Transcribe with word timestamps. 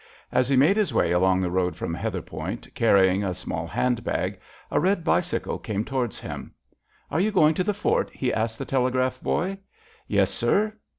As 0.31 0.49
he 0.49 0.55
made 0.57 0.77
his 0.77 0.91
way 0.95 1.11
along 1.11 1.41
the 1.41 1.51
road 1.51 1.75
from 1.75 1.93
Heatherpoint, 1.93 2.73
carrying 2.73 3.23
a 3.23 3.35
small 3.35 3.67
handbag, 3.67 4.39
a 4.71 4.79
red 4.79 5.03
bicycle 5.03 5.59
came 5.59 5.85
towards 5.85 6.19
him. 6.19 6.55
"Are 7.11 7.19
you 7.19 7.29
going 7.31 7.53
to 7.53 7.63
the 7.63 7.71
fort?" 7.75 8.09
he 8.11 8.33
asked 8.33 8.57
the 8.57 8.65
telegraph 8.65 9.21
boy. 9.21 9.59
"Yes, 10.07 10.31
sir." 10.31 10.73